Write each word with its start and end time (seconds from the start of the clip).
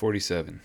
47. 0.00 0.62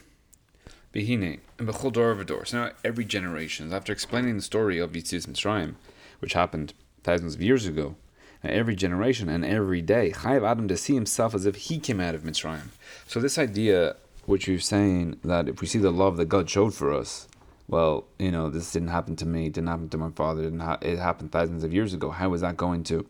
Behine, 0.93 1.39
and 1.59 1.67
Bechol 1.67 1.91
Dor 1.91 2.15
Vador. 2.15 2.47
So 2.47 2.57
now 2.57 2.71
every 2.85 3.03
generation, 3.03 3.73
after 3.73 3.91
explaining 3.91 4.37
the 4.37 4.41
story 4.41 4.79
of 4.79 4.93
Yitzis 4.93 5.27
Mitzrayim, 5.27 5.75
which 6.19 6.31
happened 6.31 6.73
thousands 7.03 7.35
of 7.35 7.41
years 7.41 7.65
ago, 7.65 7.97
every 8.45 8.77
generation 8.77 9.27
and 9.27 9.43
every 9.43 9.81
day, 9.81 10.13
Chayav 10.15 10.49
Adam 10.49 10.69
to 10.69 10.77
see 10.77 10.95
himself 10.95 11.35
as 11.35 11.45
if 11.45 11.57
he 11.57 11.79
came 11.79 11.99
out 11.99 12.15
of 12.15 12.21
Mitzrayim. 12.21 12.69
So 13.07 13.19
this 13.19 13.37
idea, 13.37 13.97
which 14.25 14.47
you're 14.47 14.57
saying, 14.57 15.19
that 15.25 15.49
if 15.49 15.59
we 15.59 15.67
see 15.67 15.79
the 15.79 15.91
love 15.91 16.15
that 16.15 16.29
God 16.29 16.49
showed 16.49 16.73
for 16.73 16.93
us, 16.93 17.27
well, 17.67 18.05
you 18.17 18.31
know, 18.31 18.49
this 18.49 18.71
didn't 18.71 18.87
happen 18.87 19.17
to 19.17 19.25
me, 19.25 19.49
didn't 19.49 19.67
happen 19.67 19.89
to 19.89 19.97
my 19.97 20.11
father, 20.11 20.43
didn't 20.43 20.61
ha- 20.61 20.79
it 20.81 20.97
happened 20.97 21.33
thousands 21.33 21.65
of 21.65 21.73
years 21.73 21.93
ago. 21.93 22.09
How 22.09 22.33
is 22.33 22.39
that 22.39 22.55
going 22.55 22.85
to 22.85 23.05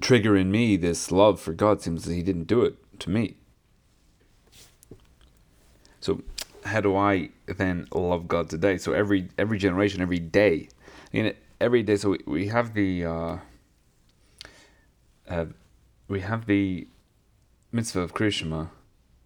trigger 0.00 0.36
in 0.36 0.50
me 0.50 0.76
this 0.76 1.12
love 1.12 1.40
for 1.40 1.52
God? 1.52 1.80
Seems 1.80 2.06
that 2.06 2.14
he 2.14 2.24
didn't 2.24 2.48
do 2.48 2.62
it 2.62 2.74
to 2.98 3.10
me. 3.10 3.37
So 6.00 6.22
how 6.64 6.80
do 6.80 6.96
I 6.96 7.30
then 7.46 7.86
love 7.92 8.28
God 8.28 8.48
today? 8.48 8.78
So 8.78 8.92
every 8.92 9.28
every 9.38 9.58
generation, 9.58 10.00
every 10.00 10.18
day, 10.18 10.68
I 11.12 11.16
mean, 11.16 11.34
every 11.60 11.82
day. 11.82 11.96
So 11.96 12.10
we, 12.10 12.18
we 12.26 12.46
have 12.48 12.74
the 12.74 13.04
uh, 13.04 13.36
uh, 15.28 15.46
we 16.08 16.20
have 16.20 16.46
the 16.46 16.88
mitzvah 17.72 18.00
of 18.00 18.14
Kriyashma 18.14 18.70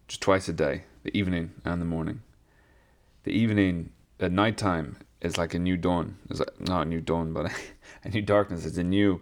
just 0.07 0.21
twice 0.21 0.47
a 0.49 0.53
day, 0.53 0.83
the 1.03 1.17
evening 1.17 1.51
and 1.63 1.81
the 1.81 1.85
morning. 1.85 2.21
The 3.23 3.31
evening 3.31 3.91
at 4.19 4.31
nighttime 4.31 4.97
is 5.21 5.37
like 5.37 5.53
a 5.53 5.59
new 5.59 5.77
dawn. 5.77 6.17
It's 6.29 6.39
like, 6.39 6.59
not 6.59 6.85
a 6.85 6.89
new 6.89 7.01
dawn, 7.01 7.33
but 7.33 7.51
a 8.03 8.09
new 8.09 8.21
darkness. 8.21 8.65
It's 8.65 8.77
a 8.77 8.83
new 8.83 9.21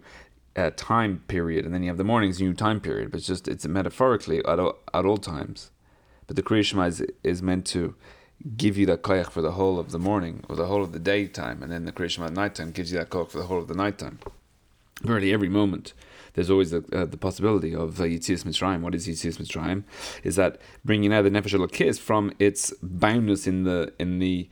uh, 0.56 0.70
time 0.76 1.22
period, 1.28 1.64
and 1.64 1.72
then 1.72 1.82
you 1.82 1.88
have 1.88 1.98
the 1.98 2.04
morning's 2.04 2.40
new 2.40 2.52
time 2.52 2.80
period. 2.80 3.10
But 3.10 3.18
it's 3.18 3.26
just 3.26 3.48
it's 3.48 3.66
metaphorically 3.66 4.44
at 4.44 4.58
all, 4.58 4.78
at 4.92 5.04
all 5.04 5.18
times. 5.18 5.70
But 6.26 6.36
the 6.36 6.42
Kriya 6.42 6.64
Shema 6.64 6.84
is, 6.84 7.04
is 7.22 7.42
meant 7.42 7.66
to 7.66 7.94
give 8.56 8.76
you 8.76 8.86
that 8.86 9.02
koyach 9.02 9.30
for 9.30 9.40
the 9.40 9.52
whole 9.52 9.78
of 9.78 9.92
the 9.92 9.98
morning 9.98 10.44
or 10.48 10.56
the 10.56 10.66
whole 10.66 10.82
of 10.82 10.92
the 10.92 10.98
daytime, 10.98 11.62
and 11.62 11.70
then 11.70 11.84
the 11.84 11.92
Kriya 11.92 12.10
Shema 12.10 12.26
at 12.26 12.32
nighttime 12.32 12.72
gives 12.72 12.92
you 12.92 12.98
that 12.98 13.10
koyach 13.10 13.30
for 13.30 13.38
the 13.38 13.46
whole 13.46 13.58
of 13.58 13.68
the 13.68 13.74
nighttime. 13.74 14.18
Really, 15.02 15.32
every 15.32 15.48
moment, 15.48 15.94
there's 16.34 16.50
always 16.50 16.70
the, 16.70 16.84
uh, 16.92 17.04
the 17.04 17.16
possibility 17.16 17.74
of 17.74 18.00
uh, 18.00 18.04
Yitzias 18.04 18.44
Mitzrayim. 18.44 18.82
What 18.82 18.94
is 18.94 19.06
Yitzias 19.08 19.38
Mitzrayim? 19.38 19.82
Is 20.22 20.36
that 20.36 20.60
bringing 20.84 21.12
out 21.12 21.22
the 21.22 21.30
Nefesh 21.30 21.54
Elokis 21.58 21.98
from 21.98 22.32
its 22.38 22.72
boundness 22.82 23.46
in 23.46 23.64
the 23.64 23.92
in 23.98 24.18
the 24.18 24.48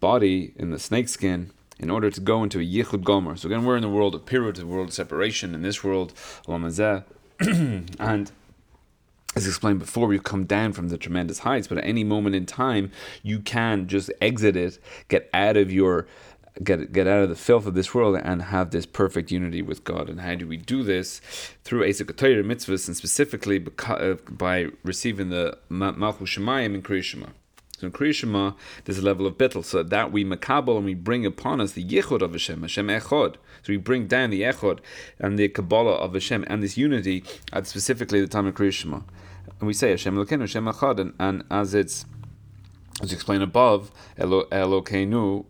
body, 0.00 0.52
in 0.56 0.70
the 0.70 0.78
snakeskin, 0.78 1.50
in 1.78 1.90
order 1.90 2.10
to 2.10 2.20
go 2.20 2.42
into 2.42 2.60
a 2.60 2.62
Yichud 2.62 3.02
Gomer. 3.02 3.36
So 3.36 3.48
again, 3.48 3.64
we're 3.64 3.76
in 3.76 3.82
the 3.82 3.88
world 3.88 4.14
of 4.14 4.26
Pirut, 4.26 4.56
the 4.56 4.66
world 4.66 4.88
of 4.88 4.94
separation. 4.94 5.54
In 5.54 5.62
this 5.62 5.82
world, 5.82 6.12
and 6.48 8.32
as 9.34 9.46
explained 9.46 9.80
before, 9.80 10.06
we've 10.06 10.22
come 10.22 10.44
down 10.44 10.72
from 10.72 10.88
the 10.88 10.98
tremendous 10.98 11.40
heights, 11.40 11.66
but 11.66 11.78
at 11.78 11.84
any 11.84 12.04
moment 12.04 12.36
in 12.36 12.46
time, 12.46 12.90
you 13.22 13.40
can 13.40 13.88
just 13.88 14.10
exit 14.20 14.56
it, 14.56 14.78
get 15.08 15.28
out 15.32 15.56
of 15.56 15.72
your 15.72 16.06
get 16.62 16.92
get 16.92 17.08
out 17.08 17.22
of 17.22 17.28
the 17.28 17.34
filth 17.34 17.66
of 17.66 17.74
this 17.74 17.94
world 17.94 18.16
and 18.22 18.42
have 18.42 18.70
this 18.70 18.86
perfect 18.86 19.30
unity 19.30 19.62
with 19.62 19.82
God. 19.82 20.08
And 20.08 20.20
how 20.20 20.34
do 20.36 20.46
we 20.46 20.56
do 20.56 20.82
this? 20.82 21.20
Through 21.64 21.82
Asik 21.82 22.06
mitzvahs, 22.06 22.86
and 22.86 22.96
specifically 22.96 23.64
uh, 23.88 24.14
by 24.30 24.68
receiving 24.82 25.30
the 25.30 25.58
Malchus 25.68 26.30
Shemayim 26.30 26.74
in 26.74 26.82
Kriyashima. 26.82 27.30
So 27.78 27.88
in 27.88 27.92
Kriyashima, 27.92 28.54
there's 28.84 28.98
a 28.98 29.02
level 29.02 29.26
of 29.26 29.36
bittel, 29.36 29.64
so 29.64 29.82
that 29.82 30.12
we 30.12 30.24
makabel 30.24 30.76
and 30.76 30.84
we 30.84 30.94
bring 30.94 31.26
upon 31.26 31.60
us 31.60 31.72
the 31.72 31.84
yichud 31.84 32.22
of 32.22 32.30
Hashem, 32.30 32.62
Hashem 32.62 32.86
echod. 32.86 33.34
So 33.34 33.72
we 33.72 33.78
bring 33.78 34.06
down 34.06 34.30
the 34.30 34.42
echod 34.42 34.78
and 35.18 35.36
the 35.36 35.48
kabbalah 35.48 35.94
of 35.94 36.14
Hashem 36.14 36.44
and 36.46 36.62
this 36.62 36.76
unity 36.76 37.24
at 37.52 37.66
specifically 37.66 38.20
the 38.20 38.28
time 38.28 38.46
of 38.46 38.54
Kriyashima 38.54 39.02
and 39.60 39.66
we 39.66 39.72
say 39.72 39.90
Hashem 39.90 40.14
Elokeinu, 40.16 40.40
Hashem 40.40 40.66
Echad, 40.66 41.00
and, 41.00 41.14
and 41.18 41.44
as 41.50 41.74
it's 41.74 42.06
as 43.02 43.12
explained 43.12 43.42
above, 43.42 43.90
Elo, 44.16 44.44
Elokeinu, 44.46 45.44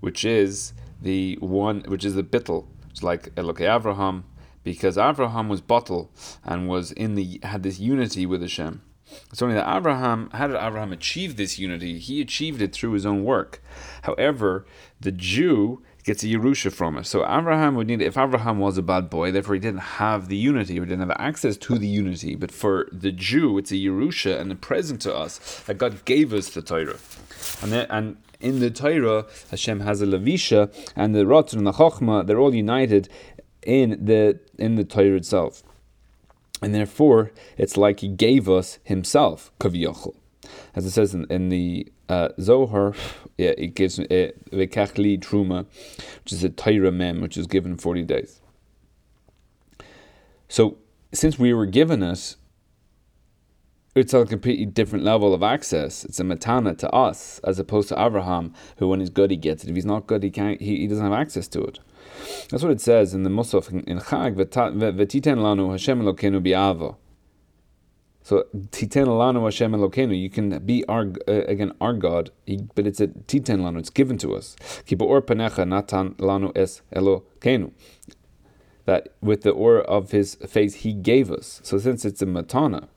which 0.00 0.24
is 0.24 0.72
the 1.00 1.36
one, 1.40 1.82
which 1.88 2.04
is 2.04 2.14
the 2.14 2.22
bittel, 2.22 2.66
it's 2.90 3.02
like 3.02 3.34
Elokei 3.34 3.66
Avraham, 3.66 4.24
because 4.64 4.96
Avraham 4.96 5.48
was 5.48 5.60
bottle 5.60 6.10
and 6.42 6.68
was 6.68 6.92
in 6.92 7.14
the 7.14 7.40
had 7.42 7.62
this 7.62 7.78
unity 7.78 8.26
with 8.26 8.40
Hashem. 8.40 8.82
It's 9.30 9.40
only 9.40 9.54
that 9.54 9.76
Abraham, 9.76 10.30
how 10.32 10.48
did 10.48 10.56
Abraham 10.56 10.92
achieve 10.92 11.36
this 11.36 11.58
unity? 11.58 11.98
He 11.98 12.20
achieved 12.20 12.60
it 12.60 12.72
through 12.72 12.92
his 12.92 13.06
own 13.06 13.22
work. 13.22 13.62
However, 14.02 14.66
the 15.00 15.12
Jew 15.12 15.82
gets 16.06 16.22
a 16.22 16.26
Yerusha 16.26 16.72
from 16.72 16.96
it. 16.98 17.04
So 17.04 17.26
Abraham 17.28 17.74
would 17.74 17.88
need, 17.88 18.00
if 18.00 18.16
Abraham 18.16 18.60
was 18.60 18.78
a 18.78 18.82
bad 18.82 19.10
boy, 19.10 19.32
therefore 19.32 19.54
he 19.54 19.60
didn't 19.60 19.80
have 19.80 20.28
the 20.28 20.36
unity, 20.36 20.78
or 20.78 20.86
didn't 20.86 21.00
have 21.00 21.16
access 21.18 21.56
to 21.56 21.78
the 21.78 21.88
unity. 21.88 22.36
But 22.36 22.52
for 22.52 22.88
the 22.92 23.10
Jew, 23.10 23.58
it's 23.58 23.72
a 23.72 23.74
Yerusha 23.74 24.40
and 24.40 24.52
a 24.52 24.54
present 24.54 25.00
to 25.02 25.14
us 25.14 25.62
that 25.66 25.78
God 25.78 26.04
gave 26.04 26.32
us 26.32 26.50
the 26.50 26.62
Torah. 26.62 26.98
And, 27.60 27.72
then, 27.72 27.86
and 27.90 28.16
in 28.40 28.60
the 28.60 28.70
Torah, 28.70 29.26
Hashem 29.50 29.80
has 29.80 30.00
a 30.00 30.06
Levisha, 30.06 30.72
and 30.94 31.12
the 31.12 31.24
Ratzon 31.24 31.54
and 31.54 31.66
the 31.66 31.72
Chochmah, 31.72 32.26
they're 32.26 32.38
all 32.38 32.54
united 32.54 33.08
in 33.62 34.04
the 34.04 34.38
in 34.58 34.76
the 34.76 34.84
Torah 34.84 35.16
itself. 35.16 35.64
And 36.62 36.72
therefore, 36.72 37.32
it's 37.58 37.76
like 37.76 38.00
he 38.00 38.08
gave 38.08 38.48
us 38.48 38.78
himself, 38.84 39.50
Kaviyachol. 39.58 40.14
As 40.74 40.86
it 40.86 40.90
says 40.90 41.14
in, 41.14 41.26
in 41.30 41.48
the 41.48 41.90
uh, 42.08 42.28
Zohar, 42.40 42.94
yeah, 43.38 43.52
it 43.56 43.74
gives 43.74 43.98
Vekachli 43.98 45.18
Truma, 45.20 45.66
which 46.24 46.32
is 46.32 46.44
a 46.44 46.48
Taira 46.48 46.92
Mem, 46.92 47.20
which 47.20 47.36
is 47.36 47.46
given 47.46 47.76
40 47.76 48.04
days. 48.04 48.40
So, 50.48 50.78
since 51.12 51.38
we 51.38 51.52
were 51.52 51.66
given 51.66 52.02
it, 52.02 52.36
it's 53.96 54.12
a 54.12 54.26
completely 54.26 54.66
different 54.66 55.04
level 55.04 55.32
of 55.32 55.42
access. 55.42 56.04
It's 56.04 56.20
a 56.20 56.22
matana 56.22 56.76
to 56.78 56.90
us, 56.90 57.40
as 57.44 57.58
opposed 57.58 57.88
to 57.88 58.00
Abraham, 58.00 58.52
who 58.76 58.88
when 58.88 59.00
he's 59.00 59.10
good 59.10 59.30
he 59.30 59.38
gets 59.38 59.64
it. 59.64 59.70
If 59.70 59.74
he's 59.74 59.86
not 59.86 60.06
good, 60.06 60.22
he 60.22 60.30
can't. 60.30 60.60
He, 60.60 60.80
he 60.80 60.86
doesn't 60.86 61.02
have 61.02 61.14
access 61.14 61.48
to 61.48 61.62
it. 61.62 61.80
That's 62.50 62.62
what 62.62 62.72
it 62.72 62.80
says 62.80 63.14
in 63.14 63.22
the 63.22 63.30
Musaf 63.30 63.70
in 63.70 63.98
Chag. 63.98 64.36
V'titen 64.36 65.38
lanu 65.38 65.70
Hashem 65.70 66.02
Elokeinu 66.02 66.46
bi'ava. 66.46 66.96
So 68.26 68.44
Titen 68.72 69.06
Lanu 69.06 69.44
Hashem 69.44 69.70
Elokeinu, 69.70 70.20
you 70.20 70.28
can 70.28 70.58
be 70.66 70.84
our 70.86 71.12
uh, 71.28 71.44
again 71.46 71.70
our 71.80 71.92
God, 71.92 72.32
but 72.74 72.84
it's 72.84 73.00
a 73.00 73.06
Titen 73.06 73.60
Lanu, 73.60 73.78
it's 73.78 73.88
given 73.88 74.18
to 74.18 74.34
us. 74.34 74.56
Or 74.98 75.22
Panecha 75.22 75.64
Natan 75.64 76.14
Lanu 76.14 76.50
Es 76.56 76.82
Elokeinu. 76.92 77.70
That 78.84 79.10
with 79.20 79.42
the 79.42 79.50
or 79.50 79.80
of 79.82 80.10
his 80.10 80.34
face 80.34 80.74
he 80.74 80.92
gave 80.92 81.30
us. 81.30 81.60
So 81.62 81.78
since 81.78 82.04
it's 82.04 82.20
a 82.20 82.26
matana, 82.26 82.88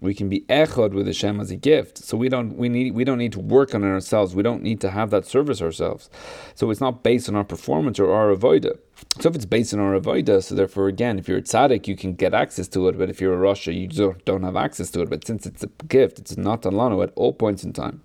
we 0.00 0.14
can 0.14 0.30
be 0.30 0.40
echad 0.48 0.92
with 0.92 1.08
Hashem 1.08 1.40
as 1.40 1.50
a 1.50 1.56
gift. 1.56 1.98
So 1.98 2.16
we 2.16 2.30
don't 2.30 2.56
we 2.56 2.70
need 2.70 2.94
we 2.94 3.04
don't 3.04 3.18
need 3.18 3.32
to 3.32 3.40
work 3.40 3.74
on 3.74 3.84
it 3.84 3.88
ourselves. 3.88 4.34
We 4.34 4.42
don't 4.42 4.62
need 4.62 4.80
to 4.80 4.90
have 4.90 5.10
that 5.10 5.26
service 5.26 5.60
ourselves. 5.60 6.08
So 6.54 6.70
it's 6.70 6.80
not 6.80 7.02
based 7.02 7.28
on 7.28 7.36
our 7.36 7.44
performance 7.44 8.00
or 8.00 8.10
our 8.10 8.34
avoida. 8.34 8.78
So 9.20 9.28
if 9.28 9.36
it's 9.36 9.44
based 9.44 9.72
on 9.72 9.80
our 9.80 9.98
avoida, 9.98 10.42
so 10.42 10.54
therefore 10.54 10.88
again, 10.88 11.18
if 11.18 11.28
you're 11.28 11.38
a 11.38 11.42
tzaddik, 11.42 11.86
you 11.86 11.96
can 11.96 12.14
get 12.14 12.34
access 12.34 12.66
to 12.68 12.88
it. 12.88 12.98
But 12.98 13.10
if 13.10 13.20
you're 13.20 13.34
a 13.34 13.54
rasha, 13.54 13.72
you 13.72 13.86
don't 14.24 14.42
have 14.42 14.56
access 14.56 14.90
to 14.92 15.02
it. 15.02 15.10
But 15.10 15.26
since 15.26 15.46
it's 15.46 15.62
a 15.62 15.68
gift, 15.88 16.18
it's 16.18 16.36
not 16.36 16.62
alano 16.62 17.02
at 17.02 17.12
all 17.14 17.32
points 17.32 17.62
in 17.64 17.72
time. 17.72 18.02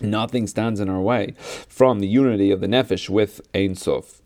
Nothing 0.00 0.46
stands 0.46 0.80
in 0.80 0.88
our 0.88 1.00
way 1.00 1.34
from 1.68 2.00
the 2.00 2.08
unity 2.08 2.50
of 2.50 2.60
the 2.60 2.66
nefesh 2.66 3.08
with 3.08 3.40
Ein 3.54 3.74
Sof. 3.74 4.20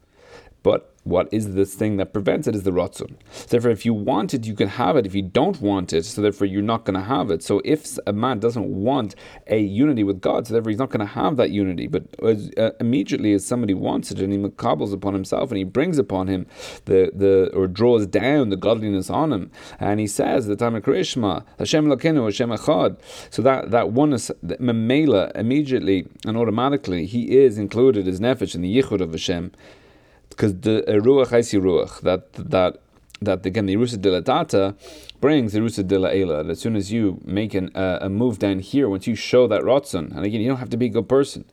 But 0.63 0.95
what 1.07 1.29
is 1.31 1.55
this 1.55 1.75
thing 1.75 1.97
that 1.99 2.13
prevents 2.13 2.49
it 2.49 2.55
is 2.55 2.65
the. 2.65 2.77
So 2.77 3.07
therefore, 3.49 3.71
if 3.71 3.87
you 3.87 3.95
want 3.95 4.35
it, 4.35 4.45
you 4.45 4.55
can 4.55 4.69
have 4.69 4.97
it. 4.97 5.07
If 5.07 5.15
you 5.15 5.23
don't 5.23 5.61
want 5.61 5.93
it, 5.93 6.05
so 6.05 6.21
therefore 6.21 6.47
you're 6.47 6.63
not 6.63 6.85
going 6.85 6.99
to 6.99 7.05
have 7.05 7.31
it. 7.31 7.43
So 7.43 7.63
if 7.65 7.97
a 8.07 8.13
man 8.13 8.41
doesn't 8.41 8.67
want 8.67 9.15
a 9.47 9.59
unity 9.59 10.03
with 10.03 10.21
God, 10.21 10.47
so 10.47 10.53
therefore 10.53 10.71
he's 10.71 10.79
not 10.79 10.91
going 10.91 11.07
to 11.07 11.15
have 11.15 11.37
that 11.37 11.51
unity. 11.51 11.87
But 11.87 12.05
as, 12.23 12.51
uh, 12.59 12.71
immediately 12.81 13.33
as 13.33 13.47
somebody 13.47 13.73
wants 13.73 14.11
it 14.11 14.21
and 14.21 14.33
he 14.33 14.39
makabels 14.39 14.93
upon 14.93 15.15
himself 15.15 15.51
and 15.51 15.59
he 15.59 15.65
brings 15.65 15.97
upon 15.97 16.27
him 16.27 16.47
the, 16.87 17.11
the 17.15 17.51
or 17.55 17.67
draws 17.69 18.07
down 18.07 18.51
the 18.51 18.57
godliness 18.57 19.09
on 19.09 19.33
him, 19.33 19.51
and 19.79 20.01
he 20.01 20.07
says 20.09 20.47
the 20.47 20.57
time 20.57 20.75
of 20.75 20.83
Krishma, 20.83 21.45
Hashem 21.59 21.87
Lokenu, 21.87 22.25
Hashem 22.25 22.51
Echad. 22.51 22.99
So 23.31 23.43
that 23.43 23.71
that 23.71 23.91
oneness, 23.91 24.31
memela, 24.45 25.35
immediately 25.37 26.09
and 26.27 26.37
automatically, 26.37 27.07
he 27.07 27.39
is 27.39 27.59
included 27.59 28.09
as 28.09 28.21
nefesh 28.21 28.55
in 28.55 28.61
the 28.61 28.83
yichud 28.83 29.01
of 29.01 29.13
Hashem 29.13 29.53
because 30.31 30.61
the 30.61 30.85
ruach 30.89 31.29
haisi 31.29 31.61
ruach 31.61 32.01
that 32.03 32.33
that 32.35 32.79
that 33.21 33.47
again 33.47 33.67
the 33.67 33.77
rusa 33.77 33.97
dilatata 33.97 34.77
brings 35.21 35.53
the 35.53 35.61
rusa 35.61 35.83
dilaela. 35.83 36.49
As 36.51 36.61
soon 36.61 36.77
as 36.77 36.93
you 36.93 37.21
make 37.25 37.55
an, 37.55 37.71
uh, 37.75 37.99
a 38.03 38.09
move 38.09 38.39
down 38.39 38.59
here, 38.59 38.89
once 38.89 39.07
you 39.07 39.15
show 39.15 39.47
that 39.47 39.63
rotzon, 39.63 40.15
and 40.15 40.25
again 40.25 40.41
you 40.41 40.49
don't 40.49 40.59
have 40.59 40.71
to 40.71 40.77
be 40.77 40.87
a 40.87 40.91
good 40.91 41.09
person, 41.09 41.45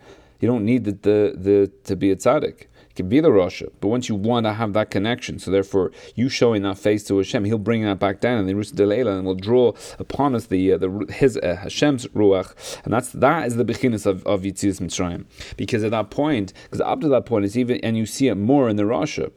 you 0.43 0.47
don't 0.47 0.65
need 0.65 0.83
the 0.83 0.91
the, 0.91 1.33
the 1.37 1.71
to 1.85 1.95
be 1.95 2.11
a 2.11 2.17
tzaddik. 2.17 2.63
It 2.89 2.95
can 2.97 3.07
be 3.07 3.21
the 3.21 3.29
Rasha, 3.29 3.71
but 3.79 3.87
once 3.87 4.09
you 4.09 4.15
want 4.15 4.45
to 4.45 4.53
have 4.53 4.73
that 4.73 4.91
connection, 4.91 5.39
so 5.39 5.49
therefore 5.49 5.91
you 6.15 6.27
showing 6.27 6.63
that 6.63 6.77
face 6.77 7.05
to 7.05 7.17
Hashem, 7.17 7.45
He'll 7.45 7.57
bring 7.57 7.81
that 7.83 7.97
back 7.97 8.19
down, 8.19 8.39
and 8.39 8.49
the 8.49 8.53
Rusa 8.53 8.73
Delela, 8.73 9.17
and 9.17 9.25
will 9.25 9.35
draw 9.35 9.71
upon 9.99 10.35
us 10.35 10.47
the 10.47 10.73
uh, 10.73 10.77
the 10.77 10.89
His 11.09 11.37
uh, 11.37 11.55
Hashem's 11.63 12.07
Ruach, 12.07 12.53
and 12.83 12.93
that's 12.93 13.09
that 13.13 13.47
is 13.47 13.55
the 13.55 13.63
beginning 13.63 14.01
of 14.05 14.27
of 14.27 14.41
Yitzis 14.41 14.81
Mitzrayim, 14.81 15.23
because 15.55 15.81
at 15.81 15.91
that 15.91 16.09
point, 16.09 16.51
because 16.65 16.81
up 16.81 16.99
to 16.99 17.07
that 17.07 17.25
point, 17.25 17.45
it's 17.45 17.55
even 17.55 17.77
and 17.77 17.97
you 17.97 18.05
see 18.05 18.27
it 18.27 18.35
more 18.35 18.67
in 18.67 18.75
the 18.75 18.83
Rasha. 18.83 19.31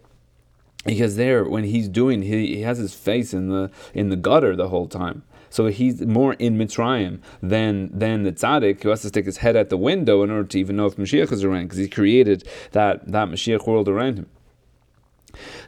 Because 0.85 1.15
there 1.17 1.45
when 1.45 1.65
he's 1.65 1.89
doing 1.89 2.23
he, 2.23 2.57
he 2.57 2.63
has 2.63 2.79
his 2.79 2.95
face 2.95 3.33
in 3.33 3.49
the 3.49 3.71
in 3.95 4.09
the 4.09 4.17
gutter 4.17 4.57
the 4.57 4.69
whole 4.69 4.89
time 4.89 5.23
So 5.57 5.69
he's 5.69 6.03
more 6.03 6.35
in 6.35 6.59
Mitzrayim 6.59 7.21
than 7.43 7.91
than 7.99 8.25
the 8.25 8.33
tzaddik 8.33 8.83
who 8.83 8.91
has 8.91 9.01
to 9.01 9.09
stick 9.09 9.25
his 9.25 9.39
head 9.39 9.57
out 9.57 9.71
the 9.71 9.79
window 9.79 10.23
in 10.23 10.31
order 10.31 10.47
to 10.49 10.59
even 10.59 10.77
know 10.77 10.85
if 10.85 10.97
Mashiach 10.97 11.33
is 11.33 11.45
around 11.45 11.63
because 11.63 11.79
he 11.79 11.89
created 11.89 12.47
that 12.73 13.11
that 13.11 13.29
Mashiach 13.29 13.67
world 13.67 13.89
around 13.89 14.19
him. 14.19 14.29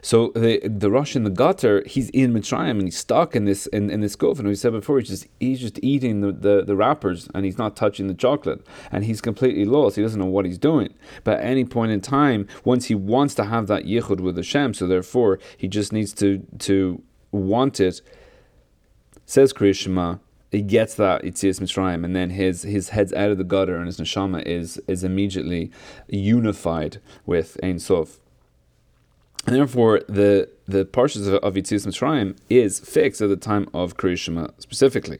So 0.03 0.31
the 0.35 0.59
the 0.63 0.91
Rosh 0.91 1.15
in 1.15 1.23
the 1.23 1.31
gutter, 1.31 1.83
he's 1.87 2.11
in 2.11 2.33
Mitzrayim 2.35 2.77
and 2.77 2.83
he's 2.83 2.99
stuck 2.99 3.35
in 3.35 3.45
this 3.45 3.65
in, 3.65 3.89
in 3.89 4.01
this. 4.01 4.15
And 4.21 4.47
we 4.47 4.53
said 4.53 4.73
before, 4.73 4.99
he's 4.99 5.09
just 5.09 5.27
he's 5.39 5.59
just 5.59 5.79
eating 5.81 6.21
the, 6.21 6.33
the, 6.33 6.63
the 6.63 6.75
wrappers 6.75 7.27
and 7.33 7.43
he's 7.43 7.57
not 7.57 7.75
touching 7.75 8.05
the 8.05 8.13
chocolate. 8.13 8.61
And 8.91 9.05
he's 9.05 9.21
completely 9.21 9.65
lost. 9.65 9.95
He 9.95 10.03
doesn't 10.03 10.19
know 10.19 10.27
what 10.27 10.45
he's 10.45 10.59
doing. 10.59 10.93
But 11.23 11.39
at 11.39 11.45
any 11.45 11.65
point 11.65 11.91
in 11.91 12.01
time, 12.01 12.47
once 12.63 12.85
he 12.85 12.93
wants 12.95 13.33
to 13.35 13.45
have 13.45 13.65
that 13.67 13.85
yichud 13.85 14.19
with 14.19 14.37
Hashem, 14.37 14.75
so 14.75 14.85
therefore 14.85 15.39
he 15.57 15.67
just 15.67 15.91
needs 15.91 16.13
to 16.13 16.45
to 16.59 17.01
want 17.31 17.79
it. 17.79 18.01
Says 19.29 19.53
Krishma, 19.53 20.19
he 20.51 20.63
gets 20.63 20.95
that 20.95 21.21
Yitzias 21.21 21.59
Mitzrayim, 21.61 22.03
and 22.03 22.15
then 22.15 22.31
his 22.31 22.63
his 22.63 22.89
head's 22.89 23.13
out 23.13 23.29
of 23.29 23.37
the 23.37 23.43
gutter, 23.43 23.77
and 23.77 23.85
his 23.85 23.99
neshama 23.99 24.43
is 24.43 24.81
is 24.87 25.03
immediately 25.03 25.71
unified 26.07 26.99
with 27.27 27.55
Ein 27.61 27.77
Sof. 27.77 28.17
And 29.45 29.55
therefore, 29.55 30.01
the 30.09 30.49
the 30.67 30.83
parshas 30.83 31.27
of, 31.27 31.35
of 31.43 31.53
Yitzias 31.53 31.85
Mitzrayim 31.85 32.37
is 32.49 32.79
fixed 32.79 33.21
at 33.21 33.29
the 33.29 33.37
time 33.37 33.69
of 33.71 33.97
Kriyashima 33.97 34.51
specifically. 34.57 35.19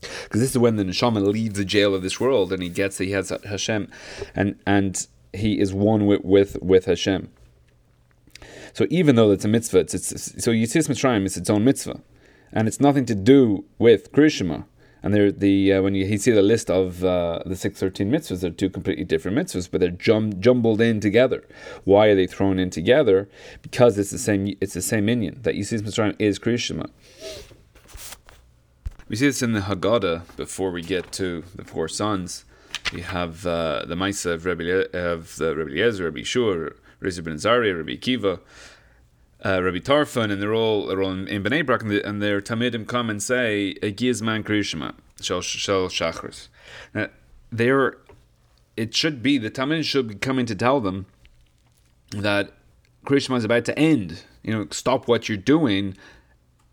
Because 0.00 0.40
this 0.40 0.52
is 0.52 0.58
when 0.58 0.76
the 0.76 0.84
neshama 0.84 1.22
leaves 1.22 1.58
the 1.58 1.64
jail 1.66 1.94
of 1.94 2.00
this 2.00 2.18
world 2.18 2.54
and 2.54 2.62
he 2.62 2.70
gets 2.70 2.96
he 2.96 3.10
has 3.10 3.28
Hashem, 3.28 3.90
and 4.34 4.58
and 4.66 5.06
he 5.34 5.60
is 5.60 5.74
one 5.74 6.06
with 6.06 6.24
with, 6.24 6.56
with 6.62 6.86
Hashem. 6.86 7.28
So 8.72 8.86
even 8.88 9.16
though 9.16 9.32
it's 9.32 9.44
a 9.44 9.48
mitzvah, 9.48 9.80
it's, 9.80 9.92
it's 9.92 10.42
so 10.42 10.50
Yitzias 10.50 10.88
Mitzrayim 10.88 11.26
is 11.26 11.36
its 11.36 11.50
own 11.50 11.62
mitzvah, 11.62 12.00
and 12.52 12.68
it's 12.68 12.80
nothing 12.80 13.06
to 13.06 13.14
do 13.14 13.64
with 13.78 14.12
Kriyashima. 14.12 14.64
And 15.02 15.14
they're 15.14 15.32
the 15.32 15.72
uh, 15.72 15.82
when 15.82 15.94
you, 15.94 16.04
you, 16.04 16.18
see 16.18 16.30
the 16.30 16.42
list 16.42 16.70
of 16.70 17.02
uh, 17.02 17.40
the 17.46 17.56
six 17.56 17.80
thirteen 17.80 18.10
mitzvahs, 18.10 18.42
they're 18.42 18.50
two 18.50 18.68
completely 18.68 19.04
different 19.04 19.38
mitzvahs, 19.38 19.70
but 19.70 19.80
they're 19.80 19.90
jum- 19.90 20.38
jumbled 20.40 20.80
in 20.82 21.00
together. 21.00 21.42
Why 21.84 22.08
are 22.08 22.14
they 22.14 22.26
thrown 22.26 22.58
in 22.58 22.68
together? 22.68 23.26
Because 23.62 23.96
it's 23.96 24.10
the 24.10 24.18
same. 24.18 24.54
It's 24.60 24.74
the 24.74 24.82
same 24.82 25.06
inyan 25.06 25.42
that 25.42 25.54
Yitzias 25.54 25.80
Mitzrayim 25.80 26.16
is 26.18 26.38
Kriyashima. 26.38 26.90
We 29.08 29.16
see 29.16 29.26
this 29.26 29.42
in 29.42 29.52
the 29.52 29.60
Haggadah 29.60 30.36
before 30.36 30.70
we 30.70 30.82
get 30.82 31.10
to 31.12 31.44
the 31.54 31.64
four 31.64 31.88
sons. 31.88 32.44
We 32.92 33.00
have 33.00 33.46
uh, 33.46 33.84
the 33.86 33.94
Maisa 33.94 34.34
of 34.34 34.44
Rabbi, 34.44 34.84
of 34.92 35.36
the 35.36 35.56
Rabbi 35.56 35.70
Eliezer, 35.70 36.04
Rabbi 36.04 36.22
Shur, 36.22 36.76
Rizal 37.00 37.24
ben 37.24 37.38
Zaria, 37.38 37.74
Rabbi 37.74 37.96
Kiva, 37.96 38.38
uh, 39.44 39.62
Rabbi 39.62 39.78
Tarfon, 39.78 40.30
and 40.30 40.40
they're 40.40 40.54
all, 40.54 40.86
they're 40.86 41.02
all 41.02 41.12
in, 41.12 41.28
in 41.28 41.42
Bnei 41.42 41.64
Brak, 41.64 41.82
and, 41.82 41.90
the, 41.90 42.06
and 42.06 42.22
their 42.22 42.40
Talmidim 42.40 42.86
come 42.86 43.10
and 43.10 43.22
say, 43.22 43.74
Giz 43.74 44.22
man 44.22 44.44
krishma, 44.44 44.94
shel 45.20 45.40
shachris. 45.40 46.48
Now, 46.94 47.08
they're, 47.50 47.96
it 48.76 48.94
should 48.94 49.22
be, 49.22 49.38
the 49.38 49.50
Talmidim 49.50 49.84
should 49.84 50.08
be 50.08 50.14
coming 50.14 50.46
to 50.46 50.54
tell 50.54 50.80
them 50.80 51.06
that 52.10 52.52
Krishma 53.06 53.36
is 53.36 53.44
about 53.44 53.64
to 53.66 53.78
end. 53.78 54.22
You 54.42 54.52
know, 54.52 54.66
stop 54.70 55.08
what 55.08 55.28
you're 55.28 55.38
doing 55.38 55.96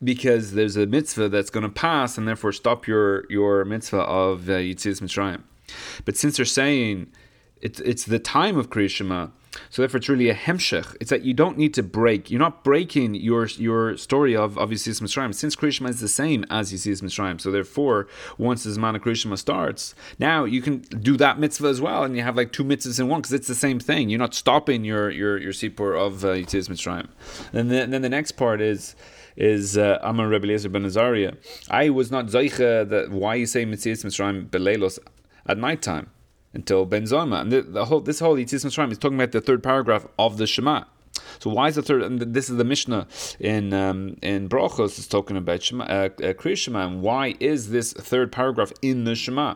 because 0.03 0.53
there's 0.53 0.75
a 0.75 0.85
mitzvah 0.85 1.29
that's 1.29 1.49
going 1.49 1.63
to 1.63 1.69
pass, 1.69 2.17
and 2.17 2.27
therefore 2.27 2.51
stop 2.51 2.87
your, 2.87 3.25
your 3.29 3.65
mitzvah 3.65 4.01
of 4.01 4.49
uh, 4.49 4.53
Yitzias 4.53 5.01
Mitzrayim. 5.01 5.43
But 6.05 6.15
since 6.15 6.37
they're 6.37 6.45
saying 6.45 7.11
it's, 7.61 7.79
it's 7.81 8.05
the 8.05 8.19
time 8.19 8.57
of 8.57 8.69
Krishma, 8.69 9.31
so 9.69 9.81
therefore, 9.81 9.97
it's 9.97 10.09
really 10.09 10.29
a 10.29 10.35
hemshech. 10.35 10.95
It's 10.99 11.09
that 11.09 11.23
you 11.23 11.33
don't 11.33 11.57
need 11.57 11.73
to 11.75 11.83
break. 11.83 12.29
You're 12.29 12.39
not 12.39 12.63
breaking 12.63 13.15
your 13.15 13.47
your 13.47 13.97
story 13.97 14.35
of 14.35 14.57
of 14.57 14.69
Yitzias 14.69 15.01
Mitzrayim, 15.01 15.33
since 15.33 15.55
Krishma 15.55 15.89
is 15.89 15.99
the 15.99 16.07
same 16.07 16.45
as 16.49 16.71
Yitzias 16.71 17.01
Mitzrayim. 17.01 17.39
So 17.39 17.51
therefore, 17.51 18.07
once 18.37 18.63
the 18.63 18.71
Zman 18.71 18.95
of 18.95 19.01
Krishma 19.01 19.37
starts, 19.37 19.95
now 20.19 20.43
you 20.43 20.61
can 20.61 20.79
do 20.79 21.17
that 21.17 21.39
mitzvah 21.39 21.67
as 21.67 21.81
well, 21.81 22.03
and 22.03 22.15
you 22.15 22.23
have 22.23 22.35
like 22.35 22.51
two 22.51 22.63
mitzvahs 22.63 22.99
in 22.99 23.07
one 23.07 23.21
because 23.21 23.33
it's 23.33 23.47
the 23.47 23.55
same 23.55 23.79
thing. 23.79 24.09
You're 24.09 24.19
not 24.19 24.33
stopping 24.33 24.83
your 24.83 25.09
your 25.09 25.37
your 25.37 25.53
sipur 25.53 25.99
of 25.99 26.23
uh, 26.23 26.29
Yitzias 26.29 26.69
Mitzrayim. 26.69 27.07
And 27.53 27.71
then, 27.71 27.91
then 27.91 28.01
the 28.01 28.09
next 28.09 28.33
part 28.33 28.61
is 28.61 28.95
is 29.35 29.77
uh, 29.77 29.99
Amar 30.01 30.27
Rebbe 30.27 30.45
Eliezer 30.45 30.69
ben 30.69 30.83
Azariah. 30.83 31.33
I 31.69 31.89
was 31.89 32.11
not 32.11 32.27
zeicha 32.27 32.89
that 32.89 33.11
why 33.11 33.35
you 33.35 33.45
say 33.45 33.65
Mitzvah 33.65 34.07
Mitzrayim 34.07 34.49
beleilos 34.49 34.99
at 35.45 35.57
night 35.57 35.81
time 35.81 36.09
until 36.57 36.85
Ben 36.85 37.03
Zoma. 37.03 37.41
And 37.41 37.51
the, 37.51 37.61
the, 37.61 37.85
whole 37.85 38.01
this 38.01 38.19
whole 38.19 38.35
Yitzis 38.35 38.65
Mitzrayim 38.65 38.91
is 38.91 38.97
talking 38.97 39.17
about 39.17 39.31
the 39.31 39.39
third 39.39 39.63
paragraph 39.63 40.05
of 40.19 40.37
the 40.37 40.47
Shema. 40.47 40.83
So 41.39 41.51
why 41.51 41.67
is 41.67 41.75
the 41.75 41.83
third? 41.83 42.01
And 42.01 42.19
this 42.19 42.49
is 42.49 42.57
the 42.57 42.63
Mishnah 42.63 43.07
in 43.39 43.73
um, 43.73 44.17
in 44.21 44.49
Brachos 44.49 44.99
is 44.99 45.07
talking 45.07 45.37
about 45.37 45.63
Shema, 45.63 45.85
uh, 45.85 46.09
uh, 46.23 46.55
Shema, 46.55 46.87
and 46.87 47.01
why 47.01 47.35
is 47.39 47.69
this 47.69 47.93
third 47.93 48.31
paragraph 48.31 48.71
in 48.81 49.03
the 49.05 49.15
Shema? 49.15 49.55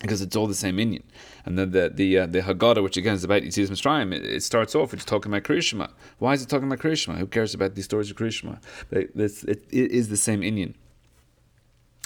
Because 0.00 0.20
it's 0.20 0.36
all 0.36 0.46
the 0.46 0.54
same 0.54 0.76
inyan, 0.76 1.02
and 1.44 1.58
then 1.58 1.70
the 1.70 1.90
the 1.92 2.18
uh, 2.18 2.26
the 2.26 2.40
Haggadah, 2.40 2.82
which 2.82 2.96
again 2.96 3.14
is 3.14 3.24
about 3.24 3.42
Yitzis 3.42 3.68
Mitzrayim, 3.68 4.14
it, 4.14 4.24
it, 4.24 4.42
starts 4.42 4.74
off 4.74 4.92
it's 4.92 5.04
talking 5.04 5.32
about 5.32 5.44
Kriyishma. 5.44 5.90
Why 6.18 6.34
is 6.34 6.42
it 6.42 6.48
talking 6.48 6.68
about 6.68 6.80
Kriyishma? 6.80 7.16
Who 7.18 7.26
cares 7.26 7.54
about 7.54 7.74
these 7.74 7.86
stories 7.86 8.10
of 8.10 8.16
Kriyishma? 8.16 8.60
But 8.90 8.98
it, 8.98 9.12
it 9.16 9.64
is 9.70 10.08
the 10.08 10.16
same 10.16 10.42
inyan 10.42 10.74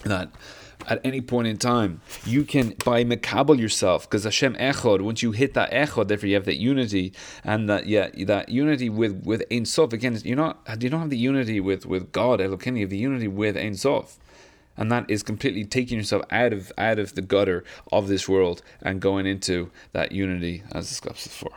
that 0.05 0.31
at 0.87 1.01
any 1.05 1.21
point 1.21 1.47
in 1.49 1.57
time. 1.57 2.01
You 2.25 2.45
can 2.45 2.75
by 2.85 3.05
makabel 3.05 3.59
yourself 3.59 4.09
because 4.09 4.25
Hashem 4.25 4.55
echod. 4.55 5.03
Once 5.03 5.23
you 5.23 5.33
hit 5.33 5.55
that 5.55 5.71
echod, 5.71 6.09
therefore 6.09 6.29
you 6.29 6.35
have 6.35 6.45
that 6.47 6.59
unity 6.59 7.13
and 7.45 7.69
that 7.69 7.87
yeah 7.87 8.09
that 8.27 8.49
unity 8.49 8.89
with 8.89 9.23
with 9.25 9.43
Ein 9.51 9.65
Sof. 9.65 9.93
Again, 9.93 10.19
you're 10.25 10.37
not 10.37 10.61
you 10.81 10.89
don't 10.91 11.01
have 11.01 11.11
the 11.11 11.19
unity 11.19 11.61
with 11.61 11.87
with 11.87 12.13
God 12.13 12.41
Elokim. 12.41 12.77
You 12.77 12.83
have 12.83 12.91
the 12.91 12.99
unity 12.99 13.29
with 13.29 13.57
Ein 13.57 13.75
Sof. 13.75 14.19
And 14.77 14.91
that 14.91 15.11
is 15.11 15.23
completely 15.23 15.65
taking 15.65 15.99
yourself 15.99 16.23
out 16.31 16.53
of 16.53 16.73
out 16.79 16.99
of 16.99 17.15
the 17.15 17.23
gutter 17.23 17.65
of 17.93 18.09
this 18.09 18.29
world 18.29 18.63
and 18.81 19.01
going 19.01 19.27
into 19.27 19.71
that 19.93 20.13
unity 20.13 20.63
as 20.73 20.89
discussed 20.89 21.25
before. 21.25 21.53